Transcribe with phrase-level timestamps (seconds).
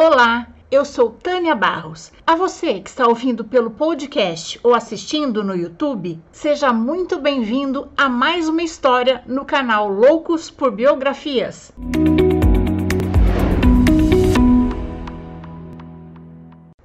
[0.00, 2.12] Olá, eu sou Tânia Barros.
[2.24, 8.08] A você que está ouvindo pelo podcast ou assistindo no YouTube, seja muito bem-vindo a
[8.08, 11.72] mais uma história no canal Loucos por Biografias.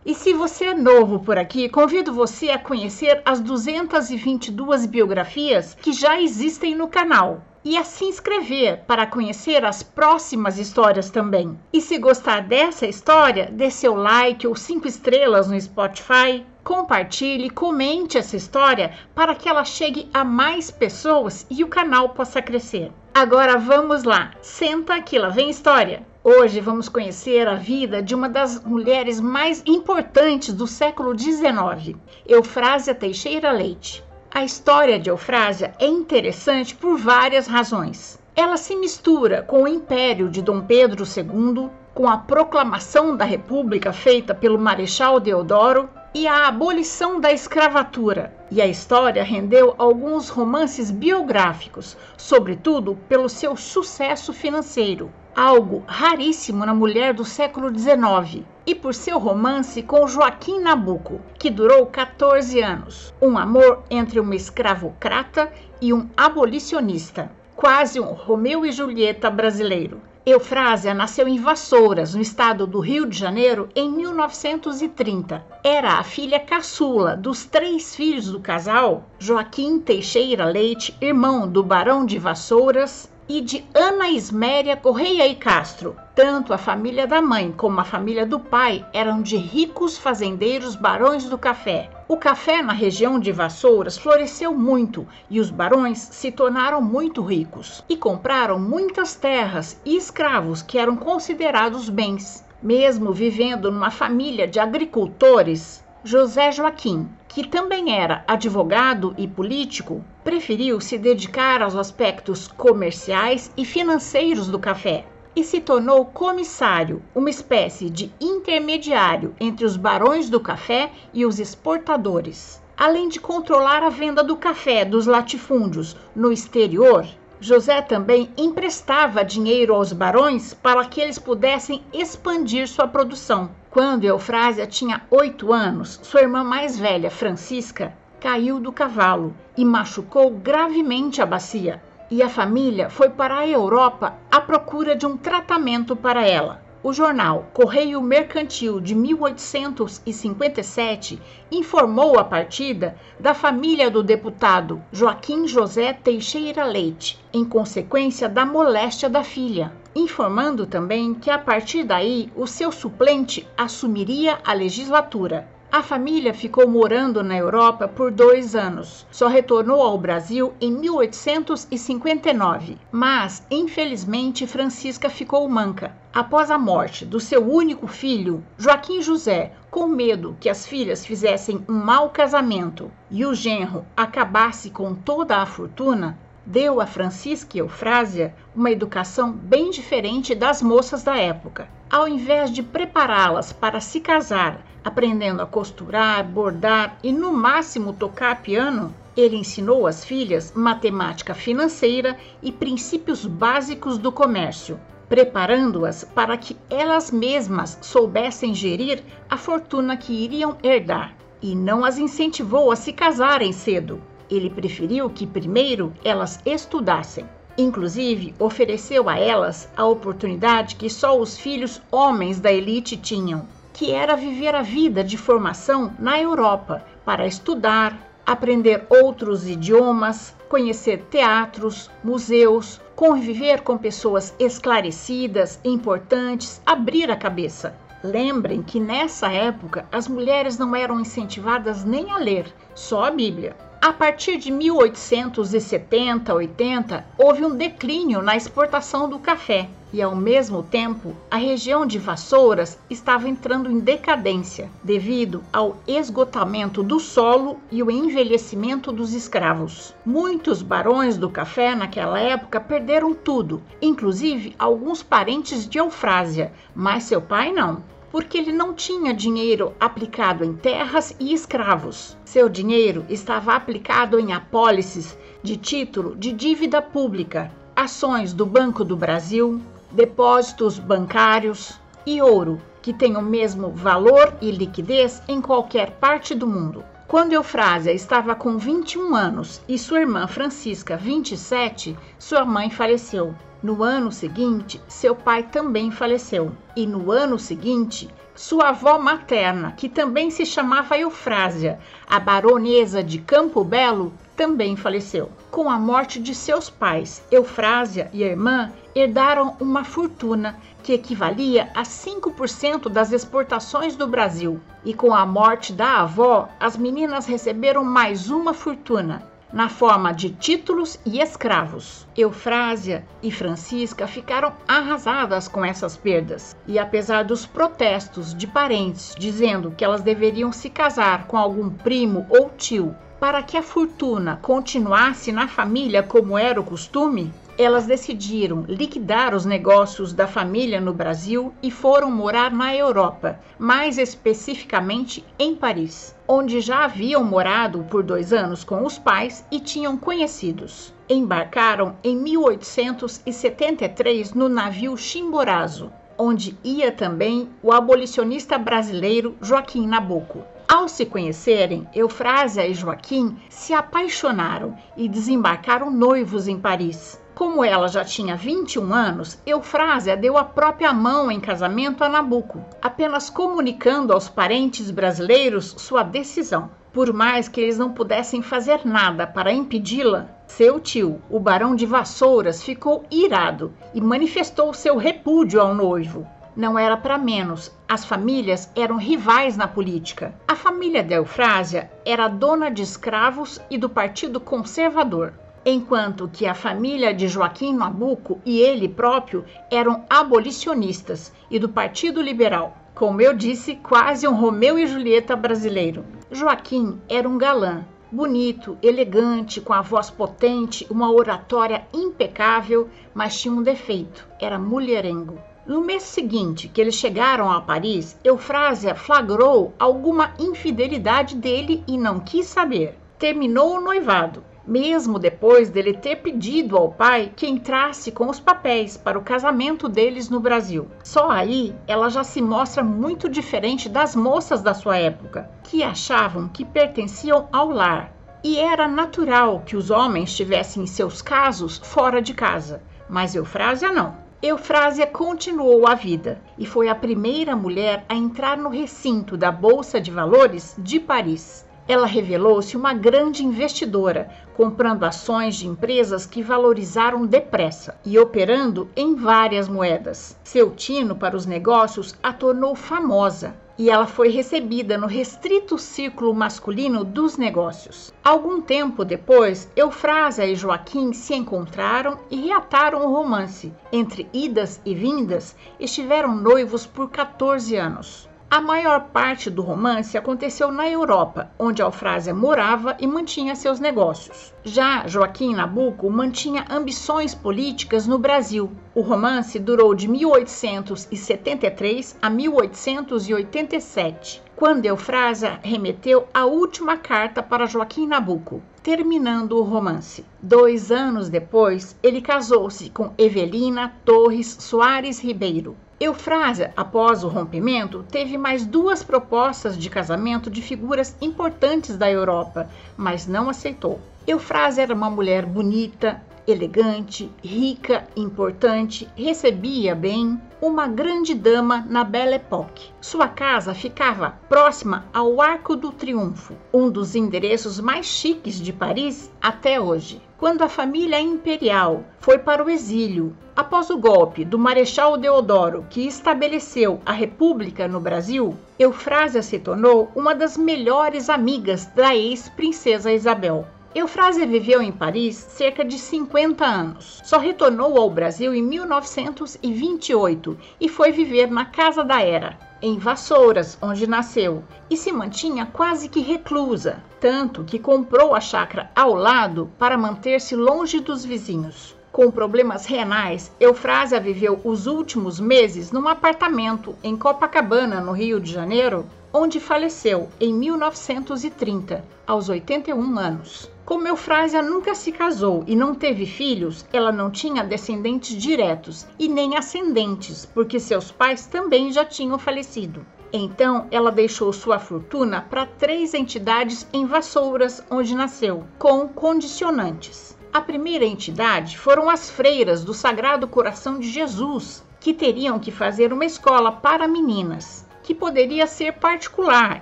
[0.03, 5.93] E se você é novo por aqui, convido você a conhecer as 222 biografias que
[5.93, 11.57] já existem no canal e a se inscrever para conhecer as próximas histórias também.
[11.71, 16.45] E se gostar dessa história, dê seu like ou cinco estrelas no Spotify.
[16.63, 22.41] Compartilhe, comente essa história para que ela chegue a mais pessoas e o canal possa
[22.41, 22.91] crescer.
[23.13, 26.03] Agora vamos lá, senta aqui, lá vem história.
[26.23, 32.95] Hoje vamos conhecer a vida de uma das mulheres mais importantes do século XIX, Eufrásia
[32.95, 34.01] Teixeira Leite.
[34.35, 38.19] A história de Eufrásia é interessante por várias razões.
[38.35, 43.93] Ela se mistura com o império de Dom Pedro II, com a proclamação da República
[43.93, 48.33] feita pelo Marechal Deodoro e a abolição da escravatura.
[48.49, 56.73] E a história rendeu alguns romances biográficos, sobretudo pelo seu sucesso financeiro algo raríssimo na
[56.73, 63.13] mulher do século XIX, e por seu romance com Joaquim Nabuco, que durou 14 anos.
[63.21, 70.01] Um amor entre uma escravocrata e um abolicionista, quase um Romeu e Julieta brasileiro.
[70.25, 75.45] Eufrásia nasceu em Vassouras, no estado do Rio de Janeiro, em 1930.
[75.61, 82.05] Era a filha caçula dos três filhos do casal, Joaquim Teixeira Leite, irmão do Barão
[82.05, 85.95] de Vassouras, e de Ana Isméria Correia e Castro.
[86.13, 91.27] Tanto a família da mãe como a família do pai eram de ricos fazendeiros barões
[91.27, 91.89] do café.
[92.07, 97.83] O café na região de Vassouras floresceu muito e os barões se tornaram muito ricos
[97.89, 102.45] e compraram muitas terras e escravos que eram considerados bens.
[102.61, 110.81] Mesmo vivendo numa família de agricultores, José Joaquim, que também era advogado e político, preferiu
[110.81, 117.89] se dedicar aos aspectos comerciais e financeiros do café e se tornou comissário, uma espécie
[117.89, 122.61] de intermediário entre os barões do café e os exportadores.
[122.75, 127.07] Além de controlar a venda do café dos latifúndios no exterior,
[127.39, 133.51] José também emprestava dinheiro aos barões para que eles pudessem expandir sua produção.
[133.73, 140.29] Quando Eufrásia tinha oito anos, sua irmã mais velha, Francisca, caiu do cavalo e machucou
[140.29, 141.81] gravemente a bacia.
[142.11, 146.61] E a família foi para a Europa à procura de um tratamento para ela.
[146.83, 151.19] O jornal Correio Mercantil de 1857
[151.51, 159.09] informou a partida da família do deputado Joaquim José Teixeira Leite, em consequência da moléstia
[159.09, 165.47] da filha informando também que a partir daí o seu suplente assumiria a legislatura.
[165.75, 169.07] A família ficou morando na Europa por dois anos.
[169.09, 172.77] Só retornou ao Brasil em 1859.
[172.91, 175.97] Mas, infelizmente, Francisca ficou manca.
[176.13, 181.65] Após a morte do seu único filho, Joaquim José, com medo que as filhas fizessem
[181.67, 188.35] um mau casamento e o genro acabasse com toda a fortuna, deu a Francisca Eufrásia
[188.53, 191.69] uma educação bem diferente das moças da época.
[191.89, 198.41] Ao invés de prepará-las para se casar, aprendendo a costurar, bordar e no máximo tocar
[198.41, 206.57] piano, ele ensinou às filhas matemática financeira e princípios básicos do comércio, preparando-as para que
[206.69, 212.91] elas mesmas soubessem gerir a fortuna que iriam herdar, e não as incentivou a se
[212.91, 214.01] casarem cedo
[214.35, 217.25] ele preferiu que primeiro elas estudassem.
[217.57, 223.91] Inclusive, ofereceu a elas a oportunidade que só os filhos homens da elite tinham, que
[223.91, 231.91] era viver a vida de formação na Europa para estudar, aprender outros idiomas, conhecer teatros,
[232.03, 237.75] museus, conviver com pessoas esclarecidas, importantes, abrir a cabeça.
[238.03, 243.55] Lembrem que nessa época as mulheres não eram incentivadas nem a ler, só a Bíblia.
[243.85, 250.63] A partir de 1870, 80, houve um declínio na exportação do café e, ao mesmo
[250.63, 257.83] tempo, a região de Vassouras estava entrando em decadência devido ao esgotamento do solo e
[257.83, 259.93] o envelhecimento dos escravos.
[260.05, 267.21] Muitos barões do café naquela época perderam tudo, inclusive alguns parentes de Eufrásia, mas seu
[267.21, 267.83] pai não
[268.13, 272.15] porque ele não tinha dinheiro aplicado em terras e escravos.
[272.23, 278.95] Seu dinheiro estava aplicado em apólices de título de dívida pública, ações do Banco do
[278.95, 279.59] Brasil,
[279.91, 286.45] depósitos bancários e ouro, que têm o mesmo valor e liquidez em qualquer parte do
[286.45, 286.85] mundo.
[287.07, 293.33] Quando Eufrásia estava com 21 anos e sua irmã Francisca 27, sua mãe faleceu.
[293.63, 296.51] No ano seguinte, seu pai também faleceu.
[296.75, 303.19] E no ano seguinte, sua avó materna, que também se chamava Eufrásia, a baronesa de
[303.19, 305.29] Campo Belo, também faleceu.
[305.49, 311.69] Com a morte de seus pais, Eufrásia e a irmã herdaram uma fortuna que equivalia
[311.73, 314.59] a 5% das exportações do Brasil.
[314.83, 319.23] E com a morte da avó, as meninas receberam mais uma fortuna,
[319.53, 322.07] na forma de títulos e escravos.
[322.17, 329.71] Eufrásia e Francisca ficaram arrasadas com essas perdas, e apesar dos protestos de parentes dizendo
[329.71, 335.31] que elas deveriam se casar com algum primo ou tio para que a fortuna continuasse
[335.31, 341.53] na família como era o costume, elas decidiram liquidar os negócios da família no Brasil
[341.61, 348.33] e foram morar na Europa, mais especificamente em Paris, onde já haviam morado por dois
[348.33, 350.91] anos com os pais e tinham conhecidos.
[351.07, 360.41] Embarcaram em 1873 no navio Chimborazo, onde ia também o abolicionista brasileiro Joaquim Nabuco.
[360.67, 367.21] Ao se conhecerem, Eufrásia e Joaquim se apaixonaram e desembarcaram noivos em Paris.
[367.35, 372.63] Como ela já tinha 21 anos, Eufrásia deu a própria mão em casamento a Nabuco,
[372.79, 376.69] apenas comunicando aos parentes brasileiros sua decisão.
[376.93, 381.87] Por mais que eles não pudessem fazer nada para impedi-la, seu tio, o barão de
[381.87, 386.27] Vassouras, ficou irado e manifestou seu repúdio ao noivo.
[386.55, 390.35] Não era para menos, as famílias eram rivais na política.
[390.47, 395.33] A família de Eufrásia era dona de escravos e do Partido Conservador
[395.65, 402.21] enquanto que a família de Joaquim Nabuco e ele próprio eram abolicionistas e do Partido
[402.21, 402.77] Liberal.
[402.93, 406.05] Como eu disse, quase um Romeu e Julieta brasileiro.
[406.31, 413.53] Joaquim era um galã, bonito, elegante, com a voz potente, uma oratória impecável, mas tinha
[413.53, 415.39] um defeito: era mulherengo.
[415.65, 422.19] No mês seguinte que eles chegaram a Paris, Eufrásia flagrou alguma infidelidade dele e não
[422.19, 422.99] quis saber.
[423.17, 428.95] Terminou o noivado mesmo depois dele ter pedido ao pai que entrasse com os papéis
[428.95, 430.87] para o casamento deles no Brasil.
[431.03, 436.47] Só aí ela já se mostra muito diferente das moças da sua época, que achavam
[436.47, 438.13] que pertenciam ao lar.
[438.43, 444.21] E era natural que os homens tivessem seus casos fora de casa, mas Eufrásia não.
[444.41, 450.01] Eufrásia continuou a vida e foi a primeira mulher a entrar no recinto da Bolsa
[450.01, 451.65] de Valores de Paris.
[451.87, 459.15] Ela revelou-se uma grande investidora, comprando ações de empresas que valorizaram depressa e operando em
[459.15, 460.37] várias moedas.
[460.43, 466.33] Seu tino para os negócios a tornou famosa e ela foi recebida no restrito círculo
[466.33, 468.13] masculino dos negócios.
[468.23, 473.73] Algum tempo depois, Eufrásia e Joaquim se encontraram e reataram o romance.
[473.91, 478.29] Entre idas e vindas, estiveram noivos por 14 anos.
[478.55, 484.53] A maior parte do romance aconteceu na Europa, onde Alfrásia morava e mantinha seus negócios.
[484.63, 488.71] Já Joaquim Nabuco mantinha ambições políticas no Brasil.
[488.93, 498.05] O romance durou de 1873 a 1887, quando Eufrásia remeteu a última carta para Joaquim
[498.05, 500.23] Nabuco, terminando o romance.
[500.41, 505.75] Dois anos depois, ele casou-se com Evelina Torres Soares Ribeiro.
[505.99, 512.69] Eufrásia, após o rompimento, teve mais duas propostas de casamento de figuras importantes da Europa,
[512.95, 513.99] mas não aceitou.
[514.27, 522.35] Eufrásia era uma mulher bonita, elegante, rica, importante, recebia bem, uma grande dama na Belle
[522.35, 522.91] Époque.
[523.01, 529.31] Sua casa ficava próxima ao Arco do Triunfo, um dos endereços mais chiques de Paris
[529.41, 530.21] até hoje.
[530.37, 536.07] Quando a família imperial foi para o exílio após o golpe do Marechal Deodoro, que
[536.07, 543.65] estabeleceu a República no Brasil, Eufrásia se tornou uma das melhores amigas da ex-princesa Isabel.
[543.95, 547.21] Eufrásia viveu em Paris cerca de 50 anos.
[547.23, 553.77] Só retornou ao Brasil em 1928 e foi viver na Casa da Era, em Vassouras,
[553.79, 559.69] onde nasceu, e se mantinha quase que reclusa, tanto que comprou a chácara ao lado
[559.77, 561.95] para manter-se longe dos vizinhos.
[562.11, 568.51] Com problemas renais, Eufrásia viveu os últimos meses num apartamento em Copacabana, no Rio de
[568.51, 573.69] Janeiro, onde faleceu em 1930, aos 81 anos.
[573.83, 579.27] Como Eufrásia nunca se casou e não teve filhos, ela não tinha descendentes diretos e
[579.27, 583.05] nem ascendentes, porque seus pais também já tinham falecido.
[583.33, 590.37] Então, ela deixou sua fortuna para três entidades em Vassouras, onde nasceu, com condicionantes.
[590.53, 596.13] A primeira entidade foram as freiras do Sagrado Coração de Jesus, que teriam que fazer
[596.13, 599.79] uma escola para meninas, que poderia ser particular,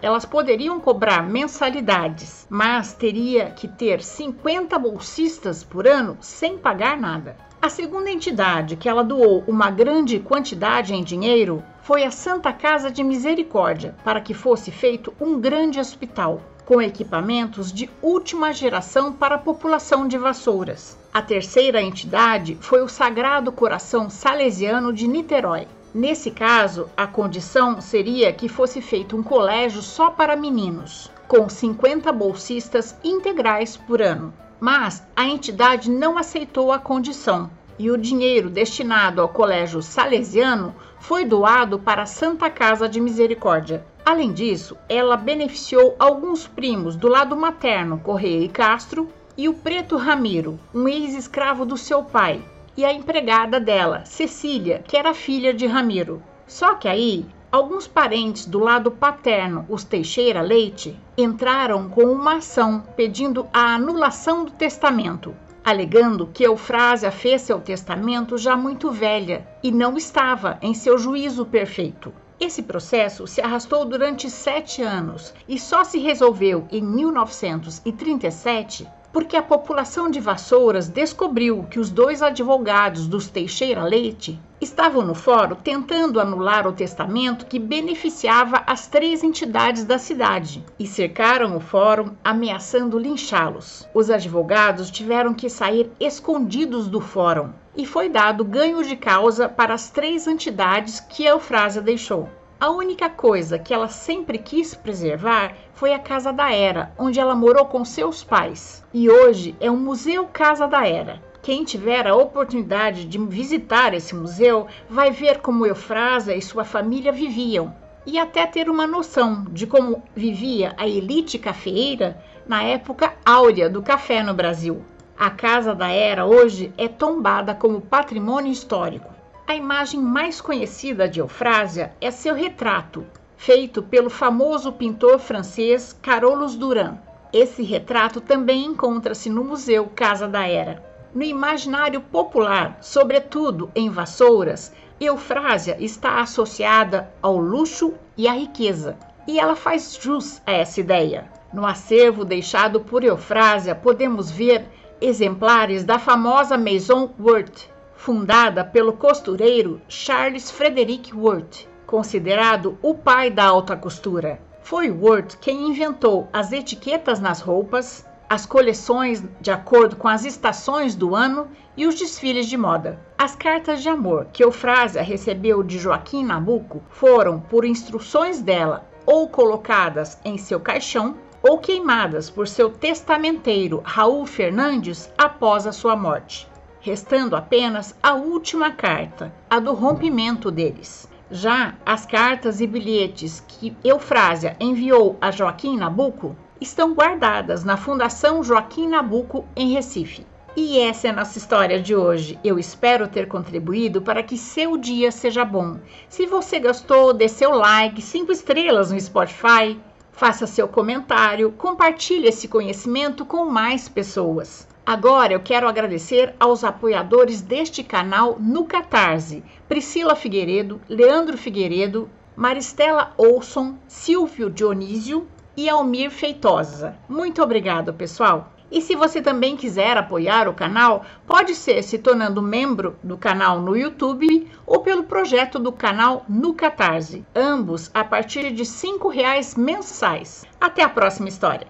[0.01, 7.35] elas poderiam cobrar mensalidades, mas teria que ter 50 bolsistas por ano sem pagar nada.
[7.61, 12.89] A segunda entidade que ela doou uma grande quantidade em dinheiro foi a Santa Casa
[12.89, 19.35] de Misericórdia, para que fosse feito um grande hospital com equipamentos de última geração para
[19.35, 20.97] a população de Vassouras.
[21.13, 25.67] A terceira entidade foi o Sagrado Coração Salesiano de Niterói.
[25.93, 32.11] Nesse caso, a condição seria que fosse feito um colégio só para meninos, com 50
[32.13, 34.33] bolsistas integrais por ano.
[34.57, 41.25] Mas a entidade não aceitou a condição e o dinheiro destinado ao colégio salesiano foi
[41.25, 43.83] doado para a Santa Casa de Misericórdia.
[44.05, 49.97] Além disso, ela beneficiou alguns primos do lado materno, Correia e Castro, e o preto
[49.97, 52.41] Ramiro, um ex-escravo do seu pai,
[52.75, 56.23] e a empregada dela, Cecília, que era filha de Ramiro.
[56.47, 62.83] Só que aí, alguns parentes do lado paterno, os Teixeira Leite, entraram com uma ação
[62.95, 69.71] pedindo a anulação do testamento, alegando que Eufrásia fez seu testamento já muito velha e
[69.71, 72.13] não estava em seu juízo perfeito.
[72.39, 79.43] Esse processo se arrastou durante sete anos e só se resolveu em 1937 porque a
[79.43, 86.19] população de Vassouras descobriu que os dois advogados dos Teixeira Leite estavam no fórum tentando
[86.19, 92.99] anular o testamento que beneficiava as três entidades da cidade e cercaram o fórum ameaçando
[92.99, 93.87] linchá-los.
[93.93, 99.73] Os advogados tiveram que sair escondidos do fórum e foi dado ganho de causa para
[99.73, 102.29] as três entidades que Eufrásia deixou.
[102.61, 107.33] A única coisa que ela sempre quis preservar foi a Casa da Era, onde ela
[107.33, 108.85] morou com seus pais.
[108.93, 111.19] E hoje é um Museu Casa da Era.
[111.41, 117.11] Quem tiver a oportunidade de visitar esse museu vai ver como Eufrásia e sua família
[117.11, 117.73] viviam
[118.05, 123.81] e até ter uma noção de como vivia a elite cafeeira na época áurea do
[123.81, 124.85] café no Brasil.
[125.17, 129.20] A Casa da Era hoje é tombada como patrimônio histórico.
[129.51, 133.05] A imagem mais conhecida de Eufrásia é seu retrato,
[133.35, 136.95] feito pelo famoso pintor francês Carolus Duran.
[137.33, 140.81] Esse retrato também encontra-se no Museu Casa da Era.
[141.13, 148.95] No imaginário popular, sobretudo em Vassouras, Eufrásia está associada ao luxo e à riqueza,
[149.27, 151.29] e ela faz jus a essa ideia.
[151.51, 154.65] No acervo deixado por Eufrásia, podemos ver
[155.01, 157.69] exemplares da famosa Maison Worth,
[158.01, 164.41] fundada pelo costureiro Charles Frederick Worth, considerado o pai da alta costura.
[164.63, 170.95] Foi Worth quem inventou as etiquetas nas roupas, as coleções de acordo com as estações
[170.95, 172.99] do ano e os desfiles de moda.
[173.19, 179.29] As cartas de amor que Eufrásia recebeu de Joaquim Nabuco foram, por instruções dela, ou
[179.29, 186.49] colocadas em seu caixão ou queimadas por seu testamenteiro Raul Fernandes após a sua morte
[186.81, 191.07] restando apenas a última carta, a do rompimento deles.
[191.29, 198.43] Já as cartas e bilhetes que Eufrásia enviou a Joaquim Nabuco estão guardadas na Fundação
[198.43, 200.25] Joaquim Nabuco em Recife.
[200.57, 202.37] E essa é a nossa história de hoje.
[202.43, 205.77] Eu espero ter contribuído para que seu dia seja bom.
[206.09, 209.79] Se você gostou, dê seu like, cinco estrelas no Spotify,
[210.11, 214.67] faça seu comentário, compartilhe esse conhecimento com mais pessoas.
[214.85, 223.13] Agora eu quero agradecer aos apoiadores deste canal no Catarse: Priscila Figueiredo, Leandro Figueiredo, Maristela
[223.17, 226.95] Olson, Silvio Dionísio e Almir Feitosa.
[227.07, 228.51] Muito obrigado, pessoal!
[228.71, 233.59] E se você também quiser apoiar o canal, pode ser se tornando membro do canal
[233.59, 239.55] no YouTube ou pelo projeto do canal no Catarse, ambos a partir de R$ reais
[239.55, 240.45] mensais.
[240.59, 241.67] Até a próxima história!